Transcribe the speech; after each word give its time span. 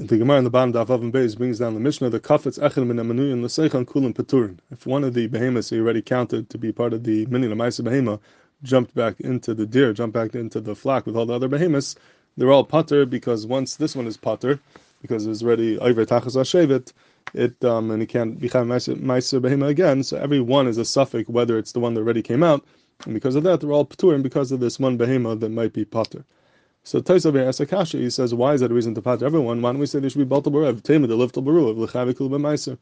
The 0.00 0.16
Gemara 0.16 0.38
in 0.38 0.44
the 0.44 0.50
bottom 0.50 0.76
of 0.76 0.92
Avon 0.92 1.10
Beis 1.10 1.36
brings 1.36 1.58
down 1.58 1.74
the 1.74 1.80
Mishnah, 1.80 2.08
the 2.08 2.20
Kafetz 2.20 2.56
Echel 2.60 2.86
Min 2.86 2.98
Amanuyan 2.98 3.42
L'Seichan 3.42 3.84
Kulim 3.84 4.14
Peturin. 4.14 4.58
If 4.70 4.86
one 4.86 5.02
of 5.02 5.12
the 5.12 5.26
behemoths 5.26 5.70
he 5.70 5.80
already 5.80 6.02
counted 6.02 6.48
to 6.50 6.56
be 6.56 6.70
part 6.70 6.92
of 6.92 7.02
the 7.02 7.26
Mini 7.26 7.48
Lamaisa 7.48 7.82
Behema 7.82 8.20
jumped 8.62 8.94
back 8.94 9.18
into 9.18 9.54
the 9.54 9.66
deer, 9.66 9.92
jumped 9.92 10.14
back 10.14 10.36
into 10.36 10.60
the 10.60 10.76
flock 10.76 11.04
with 11.04 11.16
all 11.16 11.26
the 11.26 11.34
other 11.34 11.48
behemoths, 11.48 11.96
they're 12.36 12.52
all 12.52 12.62
putter 12.62 13.06
because 13.06 13.44
once 13.44 13.74
this 13.74 13.96
one 13.96 14.06
is 14.06 14.16
putter, 14.16 14.60
because 15.02 15.26
it's 15.26 15.42
already 15.42 15.80
Iver 15.80 16.06
Tachas 16.06 16.92
it 17.34 17.64
um, 17.64 17.90
and 17.90 18.00
he 18.00 18.06
can't 18.06 18.38
become 18.38 18.68
Meiser 18.68 19.40
Behema 19.40 19.66
again, 19.66 20.04
so 20.04 20.16
every 20.16 20.38
one 20.38 20.68
is 20.68 20.78
a 20.78 20.84
suffix 20.84 21.28
whether 21.28 21.58
it's 21.58 21.72
the 21.72 21.80
one 21.80 21.94
that 21.94 22.02
already 22.02 22.22
came 22.22 22.44
out, 22.44 22.64
and 23.04 23.14
because 23.14 23.34
of 23.34 23.42
that 23.42 23.60
they're 23.60 23.72
all 23.72 23.84
Peturim 23.84 24.22
because 24.22 24.52
of 24.52 24.60
this 24.60 24.78
one 24.78 24.96
behema 24.96 25.40
that 25.40 25.48
might 25.48 25.72
be 25.72 25.84
putter. 25.84 26.24
So 26.88 27.02
Taisa 27.02 27.46
asks 27.46 27.60
Akasha, 27.60 27.98
he 27.98 28.08
says, 28.08 28.32
why 28.32 28.54
is 28.54 28.62
that 28.62 28.70
a 28.70 28.74
reason 28.74 28.94
to 28.94 29.02
pat 29.02 29.22
everyone? 29.22 29.60
Why 29.60 29.72
don't 29.72 29.78
we 29.78 29.84
say 29.84 30.00
they 30.00 30.08
should 30.08 30.20
be 30.20 30.24
Balta 30.24 30.48
Barev? 30.48 30.82
Tema 30.82 31.06
the 31.06 31.18
Liftal 31.18 31.44
Baruv, 31.44 31.76
Lechavik 31.76 32.14
Meiser. 32.14 32.78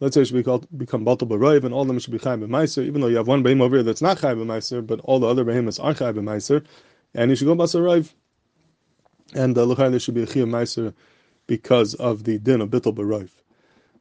Let's 0.00 0.14
say 0.14 0.22
it 0.22 0.24
should 0.24 0.34
be 0.34 0.42
called 0.42 0.66
become 0.76 1.04
Balta 1.04 1.24
Barev, 1.24 1.62
and 1.62 1.72
all 1.72 1.82
of 1.82 1.86
them 1.86 2.00
should 2.00 2.10
be 2.10 2.18
Chai 2.18 2.34
Meiser, 2.34 2.84
even 2.84 3.00
though 3.00 3.06
you 3.06 3.16
have 3.16 3.28
one 3.28 3.44
behem 3.44 3.60
over 3.60 3.76
here 3.76 3.84
that's 3.84 4.02
not 4.02 4.18
Chai 4.18 4.34
Meiser, 4.34 4.84
but 4.84 4.98
all 5.04 5.20
the 5.20 5.28
other 5.28 5.44
behemoths 5.44 5.78
are 5.78 5.94
Chai 5.94 6.10
Meiser, 6.10 6.64
and 7.14 7.30
you 7.30 7.36
should 7.36 7.44
go 7.44 7.54
Basarav. 7.54 8.12
And 9.34 9.56
uh, 9.56 9.66
there 9.66 10.00
should 10.00 10.14
be 10.14 10.24
a 10.24 10.26
Chiyah 10.26 10.48
Meiser 10.48 10.92
because 11.46 11.94
of 11.94 12.24
the 12.24 12.38
din 12.38 12.60
of 12.60 12.70
Bittel 12.70 12.92
Barev. 12.92 13.30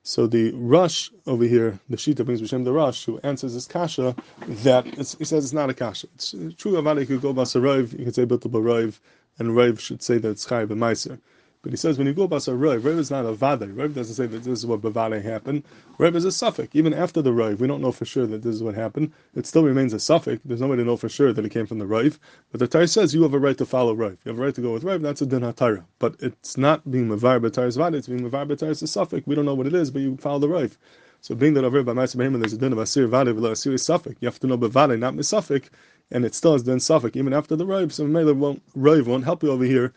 So 0.01 0.25
the 0.25 0.51
Rush 0.55 1.11
over 1.27 1.43
here, 1.43 1.79
the 1.89 1.97
Shita 1.97 2.25
brings 2.25 2.41
B'Shem 2.41 2.65
the 2.65 2.73
Rush, 2.73 3.05
who 3.05 3.19
answers 3.19 3.53
this 3.53 3.67
kasha, 3.67 4.15
that 4.47 4.87
he 4.87 5.03
says 5.03 5.45
it's 5.45 5.53
not 5.53 5.69
a 5.69 5.75
kasha. 5.75 6.07
It's 6.15 6.31
true, 6.57 6.71
Avada 6.71 7.05
could 7.05 7.21
go 7.21 7.35
Basarav, 7.35 7.97
you 7.99 8.05
could 8.05 8.15
say 8.15 8.25
Bittel 8.25 8.49
Barev, 8.49 8.99
and 9.39 9.55
Rav 9.55 9.79
should 9.79 10.01
say 10.01 10.17
that 10.17 10.29
it's 10.29 10.45
Chayiv 10.45 10.67
Meiser. 10.69 11.19
But 11.63 11.71
he 11.71 11.77
says 11.77 11.97
when 11.97 12.07
you 12.07 12.13
go 12.13 12.25
a 12.25 12.55
Rav, 12.55 12.83
Rav 12.83 12.99
is 12.99 13.09
not 13.09 13.25
a 13.25 13.31
Vade. 13.31 13.69
Rav 13.69 13.95
doesn't 13.95 14.15
say 14.15 14.25
that 14.27 14.43
this 14.43 14.59
is 14.59 14.65
what 14.65 14.81
Bavade 14.81 15.23
happened. 15.23 15.63
Rav 15.97 16.13
is 16.13 16.25
a 16.25 16.31
suffix. 16.31 16.75
Even 16.75 16.93
after 16.93 17.21
the 17.21 17.31
Rav, 17.31 17.61
we 17.61 17.67
don't 17.67 17.81
know 17.81 17.93
for 17.93 18.03
sure 18.03 18.27
that 18.27 18.41
this 18.41 18.53
is 18.53 18.61
what 18.61 18.75
happened. 18.75 19.13
It 19.33 19.45
still 19.45 19.63
remains 19.63 19.93
a 19.93 19.99
suffix. 19.99 20.41
There's 20.43 20.59
no 20.59 20.67
way 20.67 20.75
to 20.75 20.83
know 20.83 20.97
for 20.97 21.07
sure 21.07 21.31
that 21.31 21.45
it 21.45 21.51
came 21.51 21.65
from 21.65 21.79
the 21.79 21.87
Rav. 21.87 22.19
But 22.51 22.59
the 22.59 22.67
Torah 22.67 22.89
says 22.89 23.15
you 23.15 23.23
have 23.23 23.33
a 23.33 23.39
right 23.39 23.57
to 23.57 23.65
follow 23.65 23.93
Rav. 23.93 24.17
You 24.25 24.31
have 24.31 24.39
a 24.39 24.41
right 24.41 24.53
to 24.55 24.61
go 24.61 24.73
with 24.73 24.83
Rav. 24.83 25.01
That's 25.01 25.21
a 25.21 25.25
Din 25.25 25.39
HaTorah. 25.39 25.85
But 25.99 26.17
it's 26.19 26.57
not 26.57 26.91
being 26.91 27.07
Mavar 27.07 27.39
B'Torah's 27.39 27.77
Vade. 27.77 27.95
It's 27.95 28.09
being 28.09 28.29
Mavar 28.29 28.45
B'Torah's 28.45 28.81
a 28.81 28.87
suffix. 28.87 29.25
We 29.25 29.33
don't 29.33 29.45
know 29.45 29.55
what 29.55 29.67
it 29.67 29.73
is, 29.73 29.89
but 29.89 30.01
you 30.01 30.17
follow 30.17 30.39
the 30.39 30.49
Rav. 30.49 30.77
So 31.23 31.35
being 31.35 31.53
that 31.53 31.63
over 31.63 31.81
by 31.83 31.93
Ma'aseh 31.93 32.17
Behemoth, 32.17 32.41
there's 32.41 32.51
a 32.51 32.57
din 32.57 32.73
of 32.73 32.79
Asir 32.79 33.07
Vade, 33.07 33.33
but 33.33 33.49
Asir 33.49 33.77
suffix. 33.77 34.17
You 34.19 34.27
have 34.27 34.41
to 34.41 34.47
know 34.47 34.57
Bavade, 34.57 34.99
not 34.99 35.13
Misafik 35.13 35.69
and 36.11 36.25
it 36.25 36.35
still 36.35 36.53
is 36.53 36.65
then 36.65 36.81
suffix 36.81 37.15
even 37.15 37.33
after 37.33 37.55
the 37.55 37.65
Rav. 37.65 37.93
So 37.93 38.05
Mela 38.05 38.33
won't 38.33 38.61
Rav 38.75 39.07
won't 39.07 39.23
help 39.23 39.41
you 39.41 39.49
over 39.49 39.63
here 39.63 39.93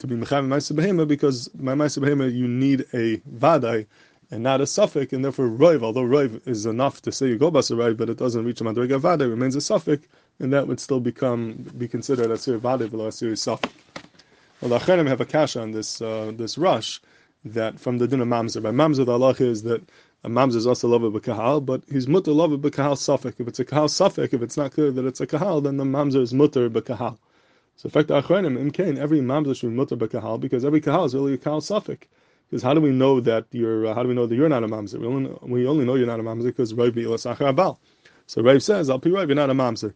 to 0.00 0.06
be 0.08 0.16
Mechav 0.16 0.44
Ma'aseh 0.44 0.76
Behema 0.76 1.06
because 1.06 1.48
my 1.54 1.74
Ma'aseh 1.74 2.02
Behema 2.02 2.34
you 2.34 2.48
need 2.48 2.80
a 2.92 3.18
Vadai 3.18 3.86
and 4.32 4.42
not 4.42 4.60
a 4.60 4.66
suffix, 4.66 5.12
and 5.12 5.24
therefore 5.24 5.46
Rav, 5.46 5.84
although 5.84 6.02
Rav 6.02 6.40
is 6.44 6.66
enough 6.66 7.00
to 7.02 7.12
say 7.12 7.28
you 7.28 7.38
go 7.38 7.52
Basa 7.52 7.78
Rav, 7.78 7.96
but 7.96 8.10
it 8.10 8.18
doesn't 8.18 8.44
reach 8.44 8.60
a 8.60 8.64
Madrega 8.64 9.00
Vadai, 9.00 9.30
remains 9.30 9.54
a 9.54 9.60
suffix, 9.60 10.08
and 10.40 10.52
that 10.52 10.66
would 10.66 10.80
still 10.80 10.98
become 10.98 11.52
be 11.78 11.86
considered 11.86 12.32
a 12.32 12.36
Sir 12.36 12.58
Vadai 12.58 12.90
below 12.90 13.06
a 13.06 13.12
serious 13.12 13.42
suffix. 13.42 13.72
Well, 14.60 14.70
the 14.70 14.78
Acharim 14.78 15.06
have 15.06 15.20
a 15.20 15.24
kasha 15.24 15.60
on 15.60 15.70
this 15.70 16.02
uh, 16.02 16.32
this 16.34 16.58
rush 16.58 17.00
that 17.44 17.78
from 17.78 17.98
the 17.98 18.08
din 18.08 18.20
of 18.20 18.28
Mamzer. 18.28 18.62
By 18.62 18.70
Mamzer, 18.70 19.06
the 19.06 19.12
Allah 19.12 19.36
is 19.38 19.62
that 19.62 19.82
a 20.24 20.28
mamzer 20.28 20.56
is 20.56 20.66
also 20.66 20.88
love 20.88 21.02
kahal, 21.22 21.60
but 21.60 21.82
he's 21.90 22.08
mutter 22.08 22.32
love 22.32 22.50
kahal 22.72 22.96
suffix. 22.96 23.38
If 23.38 23.46
it's 23.46 23.60
a 23.60 23.64
kahal 23.64 23.88
suffix, 23.88 24.32
if 24.32 24.40
it's 24.40 24.56
not 24.56 24.72
clear 24.72 24.90
that 24.90 25.04
it's 25.04 25.20
a 25.20 25.26
kahal, 25.26 25.60
then 25.60 25.76
the 25.76 25.84
mamzer 25.84 26.22
is 26.22 26.32
mutter 26.32 26.70
kahal. 26.70 27.18
So, 27.76 27.88
in 27.88 27.90
fact, 27.90 28.08
achronim 28.08 28.58
in 28.58 28.70
Kain, 28.70 28.96
every 28.96 29.20
mamzer 29.20 29.54
should 29.54 29.70
be 29.70 29.76
mutter 29.76 29.96
kahal 29.96 30.38
because 30.38 30.64
every 30.64 30.80
kahal 30.80 31.04
is 31.04 31.14
really 31.14 31.34
a 31.34 31.38
kahal 31.38 31.60
suffix. 31.60 32.06
Because 32.48 32.62
how 32.62 32.72
do 32.72 32.80
we 32.80 32.90
know 32.90 33.20
that 33.20 33.44
you're? 33.50 33.86
Uh, 33.86 33.94
how 33.94 34.02
do 34.02 34.08
we 34.08 34.14
know 34.14 34.26
that 34.26 34.34
you're 34.34 34.48
not 34.48 34.64
a 34.64 34.68
mamzer? 34.68 34.98
We 34.98 35.06
only, 35.06 35.36
we 35.42 35.66
only 35.66 35.84
know 35.84 35.94
you're 35.94 36.06
not 36.06 36.20
a 36.20 36.22
mamzer 36.22 36.44
because 36.44 36.72
Rav 36.72 36.94
Achar 36.94 37.54
Abal. 37.54 37.76
So 38.26 38.42
Rav 38.42 38.62
says, 38.62 38.88
"I'll 38.88 38.98
be 38.98 39.10
Rav, 39.10 39.28
you're 39.28 39.36
not 39.36 39.50
a 39.50 39.54
mamzer." 39.54 39.92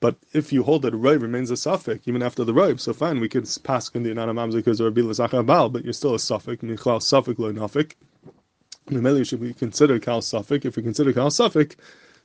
But 0.00 0.16
if 0.32 0.52
you 0.52 0.62
hold 0.62 0.82
that 0.82 0.94
Rav 0.94 1.22
remains 1.22 1.50
a 1.50 1.56
suffix 1.56 2.06
even 2.06 2.22
after 2.22 2.44
the 2.44 2.52
Rav, 2.52 2.80
so 2.80 2.92
fine, 2.92 3.20
we 3.20 3.28
could 3.28 3.48
pass 3.64 3.88
in 3.90 4.02
the 4.02 4.10
you're 4.10 4.16
not 4.16 4.28
a 4.28 4.34
mamzer 4.34 4.56
because 4.56 4.80
Rav 4.80 4.92
Achar 4.92 5.44
Abal, 5.44 5.72
but 5.72 5.82
you're 5.82 5.92
still 5.92 6.14
a 6.14 6.20
suffix. 6.20 6.62
Michal 6.62 7.00
suffix 7.00 7.38
lo 7.38 7.52
nafik. 7.52 7.94
Maybe 8.90 9.24
should 9.24 9.40
be 9.40 9.54
considered 9.54 10.02
Kal 10.02 10.20
Suffolk. 10.20 10.66
If 10.66 10.76
we 10.76 10.82
consider 10.82 11.12
Kal 11.12 11.30
Suffolk, 11.30 11.74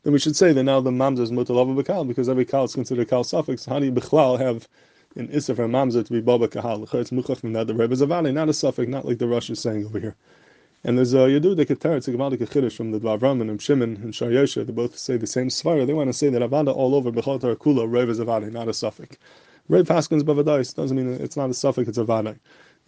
then 0.03 0.11
we 0.11 0.19
should 0.19 0.35
say 0.35 0.51
that 0.51 0.63
now 0.63 0.81
the 0.81 0.91
Mamza 0.91 1.19
is 1.19 1.31
Mutalava 1.31 1.81
Bakal, 1.81 2.05
because 2.05 2.27
every 2.27 2.43
Kal 2.43 2.65
is 2.65 2.73
considered 2.73 3.09
Suffolk. 3.25 3.59
So 3.59 3.71
how 3.71 3.79
do 3.79 3.85
you 3.85 3.93
Bechlal 3.93 4.37
have 4.39 4.67
an 5.15 5.29
Issa 5.29 5.55
for 5.55 5.67
Mamza 5.69 6.05
to 6.05 6.11
be 6.11 6.19
Baba 6.19 6.49
Kahal? 6.49 6.83
It's 6.83 7.11
Muchach 7.11 7.39
from 7.39 7.53
that 7.53 7.67
the 7.67 7.73
Rebbe 7.73 7.95
valley, 7.95 8.33
not 8.33 8.49
a 8.49 8.53
Suffolk, 8.53 8.89
not 8.89 9.05
like 9.05 9.19
the 9.19 9.27
Rush 9.27 9.49
is 9.49 9.61
saying 9.61 9.85
over 9.85 9.99
here. 9.99 10.15
And 10.83 10.97
there's 10.97 11.13
a 11.13 11.17
Yadu 11.17 11.57
it's 11.59 12.07
a 12.07 12.11
Gemalik 12.11 12.39
Chiddush 12.39 12.75
from 12.75 12.91
the 12.91 12.99
Dvar 12.99 13.19
Avraham 13.19 13.41
and 13.41 13.61
Shimon 13.61 13.95
and 13.97 14.13
Shaarei 14.13 14.33
Yosher, 14.33 14.65
they 14.65 14.73
both 14.73 14.97
say 14.97 15.17
the 15.17 15.27
same 15.27 15.47
Svara. 15.47 15.87
They 15.87 15.93
want 15.93 16.07
to 16.07 16.13
say 16.13 16.29
that 16.29 16.41
Avada 16.41 16.73
all 16.73 16.95
over 16.95 17.11
Bechol 17.11 17.39
Kula, 17.57 18.19
a 18.19 18.25
valley, 18.25 18.49
not 18.49 18.67
a 18.67 18.73
Suffolk. 18.73 19.17
Rev 19.69 19.85
Paskins 19.85 20.23
Bavadais 20.23 20.73
doesn't 20.75 20.95
mean 20.95 21.13
it's 21.21 21.37
not 21.37 21.49
a 21.49 21.53
Suffolk, 21.53 21.87
it's 21.87 21.97
a 21.97 22.03
valley. 22.03 22.35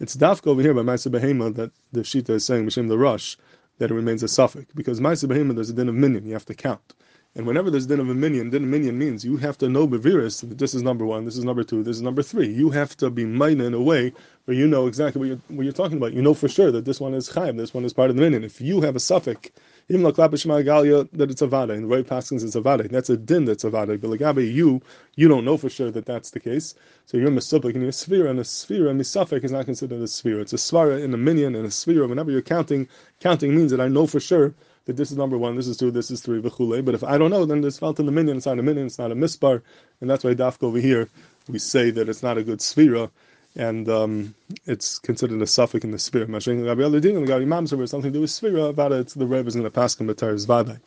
It's 0.00 0.16
Dafka 0.16 0.48
over 0.48 0.62
here 0.62 0.74
by 0.74 0.80
Maisa 0.80 1.10
Behema 1.12 1.54
that 1.54 1.70
the 1.92 2.00
Shita 2.00 2.30
is 2.30 2.44
saying, 2.44 2.66
Mishim 2.66 2.88
the 2.88 2.98
Rush 2.98 3.36
that 3.78 3.90
it 3.90 3.94
remains 3.94 4.22
a 4.22 4.28
suffix. 4.28 4.72
Because 4.74 5.00
Maisa 5.00 5.28
Behema, 5.28 5.54
there's 5.54 5.70
a 5.70 5.74
din 5.74 5.88
of 5.88 5.94
minion, 5.94 6.26
you 6.26 6.32
have 6.32 6.44
to 6.46 6.54
count. 6.54 6.94
And 7.34 7.46
whenever 7.46 7.70
there's 7.70 7.86
din 7.86 7.98
of 7.98 8.10
a 8.10 8.14
minion, 8.14 8.50
din 8.50 8.64
of 8.64 8.68
minion 8.68 8.98
means 8.98 9.24
you 9.24 9.38
have 9.38 9.56
to 9.58 9.68
know 9.68 9.88
beviris 9.88 10.46
that 10.46 10.58
this 10.58 10.74
is 10.74 10.82
number 10.82 11.06
one, 11.06 11.24
this 11.24 11.36
is 11.36 11.44
number 11.44 11.64
two, 11.64 11.82
this 11.82 11.96
is 11.96 12.02
number 12.02 12.22
three. 12.22 12.48
You 12.48 12.68
have 12.70 12.94
to 12.98 13.08
be 13.08 13.24
minor 13.24 13.64
in 13.64 13.72
a 13.72 13.80
way 13.80 14.12
where 14.44 14.56
you 14.56 14.66
know 14.66 14.86
exactly 14.86 15.18
what 15.18 15.28
you're, 15.28 15.40
what 15.48 15.62
you're 15.64 15.72
talking 15.72 15.96
about. 15.96 16.12
You 16.12 16.20
know 16.20 16.34
for 16.34 16.48
sure 16.48 16.70
that 16.70 16.84
this 16.84 17.00
one 17.00 17.14
is 17.14 17.30
chayim, 17.30 17.56
this 17.56 17.72
one 17.72 17.86
is 17.86 17.94
part 17.94 18.10
of 18.10 18.16
the 18.16 18.22
minion. 18.22 18.44
If 18.44 18.60
you 18.60 18.82
have 18.82 18.96
a 18.96 19.00
suffix, 19.00 19.50
even 19.88 20.02
like 20.02 20.14
Galia, 20.14 21.08
that 21.12 21.30
it's 21.30 21.42
a 21.42 21.46
vada, 21.46 21.74
and 21.74 21.84
the 21.84 21.88
right 21.88 22.06
passings 22.06 22.44
it's 22.44 22.54
a 22.54 22.60
vada. 22.60 22.88
That's 22.88 23.10
a 23.10 23.16
din 23.16 23.44
that's 23.44 23.64
a 23.64 23.70
vada. 23.70 23.98
But 23.98 24.10
like 24.10 24.36
you, 24.36 24.80
you 25.16 25.28
don't 25.28 25.44
know 25.44 25.56
for 25.56 25.68
sure 25.68 25.90
that 25.90 26.06
that's 26.06 26.30
the 26.30 26.40
case. 26.40 26.74
So 27.06 27.16
you're 27.18 27.30
misupik 27.30 27.72
and 27.72 27.82
you're 27.82 27.90
a 27.90 27.92
sphere, 27.92 28.26
and 28.26 28.38
a 28.38 28.44
sphere, 28.44 28.88
and 28.88 29.00
misafik 29.00 29.44
is 29.44 29.52
not 29.52 29.64
considered 29.66 30.00
a 30.00 30.08
sphere. 30.08 30.40
It's 30.40 30.52
a 30.52 30.56
svara 30.56 31.02
in 31.02 31.12
a 31.14 31.18
minion 31.18 31.54
and 31.54 31.66
a 31.66 31.70
sphere. 31.70 32.06
Whenever 32.06 32.30
you're 32.30 32.42
counting, 32.42 32.88
counting 33.20 33.54
means 33.54 33.70
that 33.70 33.80
I 33.80 33.88
know 33.88 34.06
for 34.06 34.20
sure 34.20 34.54
that 34.84 34.96
this 34.96 35.10
is 35.10 35.16
number 35.16 35.38
one, 35.38 35.56
this 35.56 35.68
is 35.68 35.76
two, 35.76 35.90
this 35.90 36.10
is 36.10 36.20
three, 36.20 36.40
v'chule. 36.40 36.84
But 36.84 36.94
if 36.94 37.04
I 37.04 37.18
don't 37.18 37.30
know, 37.30 37.44
then 37.44 37.60
this 37.60 37.78
felt 37.78 38.00
in 38.00 38.06
the 38.06 38.12
minion, 38.12 38.36
it's 38.36 38.46
not 38.46 38.58
a 38.58 38.62
minion, 38.62 38.86
it's 38.86 38.98
not 38.98 39.12
a 39.12 39.14
mispar, 39.14 39.62
and 40.00 40.10
that's 40.10 40.24
why 40.24 40.34
dafka 40.34 40.64
over 40.64 40.78
here 40.78 41.08
we 41.48 41.58
say 41.58 41.90
that 41.90 42.08
it's 42.08 42.22
not 42.22 42.38
a 42.38 42.42
good 42.42 42.60
sphera 42.60 43.10
and 43.56 43.88
um, 43.88 44.34
it's 44.66 44.98
considered 44.98 45.42
a 45.42 45.46
suffix 45.46 45.84
in 45.84 45.90
the 45.90 45.98
spirit. 45.98 46.28
Mashing 46.28 46.64
Rabbi 46.64 46.82
and 46.82 46.94
Gari 46.94 47.46
Mamzer 47.46 47.76
was 47.76 47.90
something 47.90 48.12
to 48.12 48.18
do 48.18 48.22
with 48.22 48.30
Sphira 48.30 48.70
about 48.70 48.92
it. 48.92 49.08
The 49.08 49.26
Rebbe 49.26 49.48
is 49.48 49.54
going 49.54 49.64
to 49.64 49.70
pass 49.70 49.98
him 49.98 50.08
Batar 50.08 50.34
Zvadai. 50.34 50.80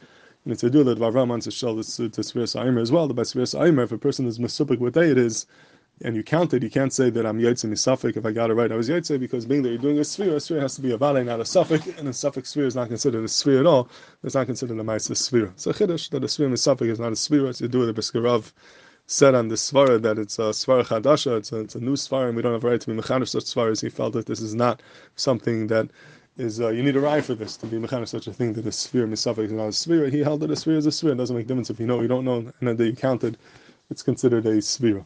And 0.44 0.54
it's 0.54 0.64
a 0.64 0.70
do 0.70 0.84
that 0.84 1.00
Vavram 1.00 1.28
wants 1.28 1.46
to 1.46 1.52
show 1.52 1.76
this 1.76 1.96
to 1.98 2.10
Sphira 2.10 2.48
Sa'imer 2.48 2.82
as 2.82 2.92
well. 2.92 3.08
The 3.08 3.14
by 3.14 3.24
Sphira 3.24 3.48
Sa'imer, 3.48 3.84
if 3.84 3.92
a 3.92 3.98
person 3.98 4.26
is 4.28 4.40
Mesupik 4.40 4.80
what 4.80 4.94
day 4.94 5.10
it 5.10 5.18
is, 5.18 5.46
and 6.02 6.16
you 6.16 6.24
count 6.24 6.54
it, 6.54 6.62
you 6.62 6.70
can't 6.70 6.92
say 6.92 7.10
that 7.10 7.26
I'm 7.26 7.40
Yaitse 7.40 7.70
Misafik 7.70 8.18
if 8.18 8.26
I 8.26 8.32
got 8.32 8.50
it 8.50 8.56
right. 8.56 8.72
I 8.72 8.76
was 8.76 8.90
Yaitse 8.90 9.18
because 9.18 9.46
being 9.46 9.62
that 9.62 9.70
you're 9.70 9.78
doing 9.78 10.00
a 10.00 10.04
sphere, 10.04 10.36
a 10.36 10.40
sphere 10.40 10.60
has 10.60 10.76
to 10.76 10.82
be 10.82 10.92
a 10.92 10.98
vale, 10.98 11.24
not 11.24 11.40
a 11.40 11.46
suffix, 11.46 11.88
and 11.98 12.08
a 12.10 12.14
suffix 12.14 12.50
sphere 12.50 12.66
is 12.66 12.76
not 12.76 12.90
considered 12.90 13.24
a 13.24 13.28
sphere 13.30 13.62
at 13.62 13.66
all. 13.66 13.90
It's 14.24 14.36
not 14.36 14.46
considered 14.46 14.78
a 14.78 14.84
Maisa 14.84 15.16
sphere. 15.16 15.54
So 15.56 15.72
Chiddush, 15.72 16.10
that 16.10 16.24
a 16.24 16.28
sphere 16.28 16.50
Misafik 16.50 16.90
is 16.90 17.00
not 17.00 17.14
a 17.14 17.16
sphere, 17.16 17.48
it's 17.48 17.60
to 17.60 17.70
do 17.70 17.80
with 17.80 17.90
a 17.90 17.94
Beskarav 17.94 18.52
said 19.08 19.36
on 19.36 19.48
the 19.50 19.56
svara 19.56 20.02
that 20.02 20.18
it's 20.18 20.40
a 20.40 20.52
svara 20.52 20.84
chadasha, 20.84 21.38
it's 21.38 21.52
a, 21.52 21.60
it's 21.60 21.76
a 21.76 21.80
new 21.80 21.94
svara, 21.94 22.28
and 22.28 22.36
we 22.36 22.42
don't 22.42 22.54
have 22.54 22.64
a 22.64 22.70
right 22.70 22.82
to 22.82 22.88
be 22.88 22.94
mechanic 22.94 23.28
such 23.28 23.44
svaras. 23.44 23.82
He 23.82 23.90
felt 23.90 24.14
that 24.14 24.26
this 24.26 24.42
is 24.42 24.56
not 24.56 24.82
something 25.16 25.68
that 25.68 25.90
is 26.38 26.60
uh, 26.60 26.70
you 26.70 26.84
need 26.84 26.96
a 26.96 27.00
rye 27.00 27.22
for 27.22 27.36
this 27.36 27.56
to 27.58 27.68
be 27.68 27.78
mechanic 27.80 28.08
such 28.08 28.28
a 28.28 28.34
thing 28.34 28.54
that 28.54 28.66
a 28.66 28.72
sphere 28.72 29.08
misafik 29.08 29.46
is 29.46 29.52
not 29.52 29.68
a 29.68 29.72
sphere. 29.72 30.10
He 30.10 30.20
held 30.20 30.42
that 30.42 30.52
a 30.52 30.56
sphere 30.56 30.78
is 30.78 30.86
a 30.86 30.92
sphere. 30.92 31.12
It 31.12 31.18
doesn't 31.18 31.36
make 31.36 31.48
difference 31.48 31.70
if 31.70 31.80
you 31.80 31.88
know 31.88 32.02
you 32.02 32.08
don't 32.08 32.26
know, 32.26 32.52
and 32.60 32.78
then 32.78 32.88
you 32.88 32.96
counted, 32.96 33.38
it's 33.90 34.02
considered 34.02 34.46
a 34.46 34.62
sphere. 34.62 35.06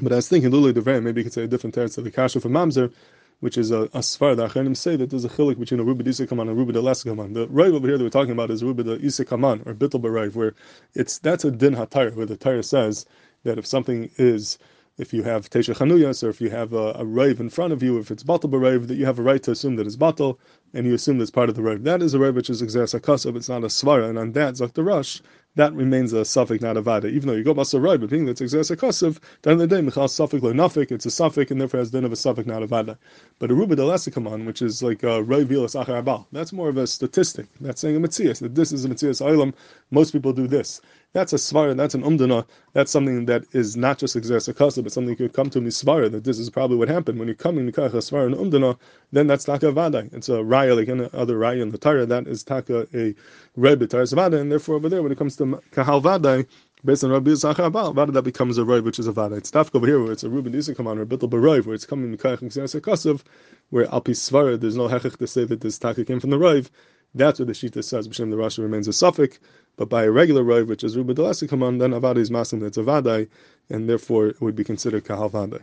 But 0.00 0.12
I 0.12 0.16
was 0.16 0.28
thinking, 0.28 0.50
Lulu 0.50 0.72
Devray, 0.72 1.02
maybe 1.02 1.22
you 1.22 1.24
could 1.24 1.32
say 1.32 1.42
a 1.44 1.48
different 1.48 1.74
term 1.74 1.88
to 1.88 2.02
the 2.02 2.10
kasha 2.10 2.40
for 2.40 2.48
mamzer 2.48 2.92
which 3.40 3.56
is 3.56 3.70
a, 3.70 3.82
a 3.82 4.00
svar. 4.00 4.36
The 4.36 4.48
Acharonim 4.48 4.76
say 4.76 4.96
that 4.96 5.10
there's 5.10 5.24
a 5.24 5.28
chilik 5.28 5.58
between 5.58 5.80
a 5.80 5.84
ruba 5.84 6.02
de 6.02 6.26
kaman 6.26 6.48
and 6.48 6.58
a 6.58 6.60
ruba 6.60 6.72
de 6.72 6.94
kaman. 7.04 7.32
The 7.32 7.46
raiv 7.48 7.74
over 7.74 7.86
here 7.86 7.98
that 7.98 8.04
we're 8.04 8.10
talking 8.10 8.32
about 8.32 8.50
is 8.50 8.64
ruba 8.64 8.84
de 8.84 9.24
kaman 9.24 9.62
or 9.66 9.74
bittel 9.74 10.00
raiv, 10.00 10.34
where 10.34 10.54
it's 10.94 11.18
that's 11.18 11.44
a 11.44 11.50
din 11.50 11.74
hatar, 11.74 12.14
where 12.14 12.26
the 12.26 12.36
Torah 12.36 12.62
says 12.62 13.06
that 13.44 13.58
if 13.58 13.66
something 13.66 14.10
is 14.16 14.58
if 14.98 15.14
you 15.14 15.22
have 15.22 15.48
Tesha 15.48 15.76
Chanuyas 15.76 16.24
or 16.24 16.28
if 16.28 16.40
you 16.40 16.50
have 16.50 16.72
a, 16.72 16.92
a 16.96 17.04
rave 17.04 17.40
in 17.40 17.48
front 17.48 17.72
of 17.72 17.82
you, 17.82 17.98
if 17.98 18.10
it's 18.10 18.24
Batal 18.24 18.50
Barave, 18.50 18.88
that 18.88 18.96
you 18.96 19.06
have 19.06 19.20
a 19.20 19.22
right 19.22 19.42
to 19.44 19.52
assume 19.52 19.76
that 19.76 19.86
it's 19.86 19.96
Batal, 19.96 20.36
and 20.74 20.86
you 20.86 20.94
assume 20.94 21.18
that's 21.18 21.30
part 21.30 21.48
of 21.48 21.54
the 21.54 21.62
rave. 21.62 21.84
That 21.84 22.02
is 22.02 22.14
a 22.14 22.18
rave 22.18 22.34
which 22.34 22.50
is 22.50 22.62
Exer 22.62 22.82
Sakasov, 22.82 23.36
it's 23.36 23.48
not 23.48 23.62
a 23.62 23.68
Svara, 23.68 24.08
and 24.08 24.18
on 24.18 24.32
that, 24.32 24.54
Zakta 24.54 24.84
Rush, 24.84 25.22
that 25.56 25.72
remains 25.74 26.12
a 26.12 26.24
suffix, 26.24 26.62
not 26.62 26.76
a 26.76 26.80
vada. 26.80 27.08
Even 27.08 27.28
though 27.28 27.34
you 27.34 27.42
go 27.42 27.52
right, 27.52 28.00
but 28.00 28.10
being 28.10 28.26
that's 28.26 28.40
exercise 28.40 28.76
kosov, 28.76 29.16
at 29.16 29.42
the 29.42 29.50
end 29.50 29.60
of 29.62 29.68
the 29.68 29.76
day, 29.76 29.82
michal 29.82 30.06
suffix 30.08 30.42
lo 30.42 30.52
nafik, 30.52 30.92
it's 30.92 31.06
a 31.06 31.10
suffix, 31.10 31.50
and 31.50 31.60
therefore 31.60 31.80
has 31.80 31.90
din 31.90 32.04
of 32.04 32.12
a 32.12 32.16
suffix, 32.16 32.46
not 32.46 32.62
a 32.62 32.66
vada. 32.66 32.98
But 33.38 33.50
a 33.50 33.54
ruba 33.54 33.76
delesikaman, 33.76 34.46
which 34.46 34.62
is 34.62 34.82
like 34.82 35.02
uh, 35.04 35.08
a 35.08 35.22
roi 35.22 35.44
vilas 35.44 35.74
abal, 35.74 36.26
that's 36.32 36.52
more 36.52 36.68
of 36.68 36.76
a 36.76 36.86
statistic. 36.86 37.46
That's 37.60 37.80
saying 37.80 37.96
a 37.96 38.00
mitzias, 38.00 38.40
that 38.40 38.54
this 38.54 38.72
is 38.72 38.84
a 38.84 38.88
mitzias 38.88 39.20
oilam, 39.20 39.54
most 39.90 40.12
people 40.12 40.32
do 40.32 40.46
this. 40.46 40.80
That's 41.14 41.32
a 41.32 41.36
svara, 41.36 41.76
that's 41.76 41.94
an 41.94 42.02
umdana, 42.02 42.46
that's 42.74 42.92
something 42.92 43.24
that 43.26 43.44
is 43.52 43.76
not 43.76 43.98
just 43.98 44.14
a 44.14 44.20
kasab, 44.20 44.82
but 44.82 44.92
something 44.92 45.10
you 45.10 45.16
could 45.16 45.32
come 45.32 45.50
to 45.50 45.60
misvara, 45.60 46.10
that 46.10 46.24
this 46.24 46.38
is 46.38 46.50
probably 46.50 46.76
what 46.76 46.88
happened. 46.88 47.18
When 47.18 47.28
you're 47.28 47.34
coming 47.34 47.70
to 47.70 47.84
a 47.84 47.90
svara 47.90 48.26
and 48.26 48.34
umdana, 48.34 48.78
then 49.12 49.26
that's 49.26 49.44
taka 49.44 49.66
vadai. 49.66 50.12
It's 50.12 50.28
a 50.28 50.32
raya, 50.32 50.76
like 50.76 50.88
any 50.88 51.08
other 51.12 51.36
raya 51.36 51.62
in 51.62 51.70
the 51.70 51.78
Torah, 51.78 52.06
that 52.06 52.26
is 52.26 52.44
taka 52.44 52.86
a 52.94 53.14
rebbe 53.56 53.86
taras 53.86 54.12
vada, 54.12 54.38
and 54.38 54.52
therefore 54.52 54.76
over 54.76 54.88
there, 54.88 55.02
when 55.02 55.12
it 55.12 55.18
comes 55.18 55.36
to 55.36 55.62
kahal 55.72 56.02
vadai, 56.02 56.46
based 56.84 57.04
on 57.04 57.10
Rabbi 57.10 57.30
Yisachar 57.30 57.70
Abal, 57.70 57.94
Vada 57.94 58.12
that 58.12 58.22
becomes 58.22 58.58
a 58.58 58.62
Roiv, 58.62 58.84
which 58.84 58.98
is 58.98 59.06
a 59.06 59.12
Vada. 59.12 59.34
It's 59.36 59.50
Tafka 59.50 59.76
over 59.76 59.86
here, 59.86 60.02
where 60.02 60.12
it's 60.12 60.22
a 60.22 60.28
Ruben 60.28 60.52
Disa 60.52 60.74
come 60.74 60.86
on, 60.86 60.98
or 60.98 61.06
Bittel 61.06 61.28
Baroiv, 61.28 61.66
where 61.66 61.74
it's 61.74 61.86
coming 61.86 62.16
Mikayach 62.16 62.40
and 62.40 62.50
Kasav, 62.50 63.22
where 63.70 63.86
Alpi 63.86 64.14
Svara, 64.14 64.60
there's 64.60 64.76
no 64.76 64.88
Hechach 64.88 65.16
to 65.16 65.26
say 65.26 65.44
that 65.44 65.60
this 65.60 65.78
Taka 65.78 66.04
came 66.04 66.20
from 66.20 66.30
the 66.30 66.38
Roiv. 66.38 66.70
That's 67.18 67.40
what 67.40 67.48
the 67.48 67.52
Shita 67.52 67.82
says, 67.82 68.06
B'Shem 68.06 68.30
the 68.30 68.36
Rasha 68.36 68.60
remains 68.60 68.86
a 68.86 68.92
suffix, 68.92 69.40
but 69.76 69.88
by 69.88 70.04
a 70.04 70.10
regular 70.10 70.44
Roiv, 70.44 70.68
which 70.68 70.84
is 70.84 70.96
Ruben 70.96 71.16
Delasi 71.16 71.48
come 71.48 71.64
on, 71.64 71.78
then 71.78 71.90
Avada 71.90 72.18
is 72.18 72.30
Masim, 72.30 72.60
that's 72.60 72.76
a 72.78 72.82
Vadai, 72.82 73.28
and 73.70 73.88
therefore 73.88 74.28
it 74.28 74.40
would 74.40 74.54
be 74.54 74.62
considered 74.62 75.04
Kahal 75.04 75.28
Vadai. 75.28 75.60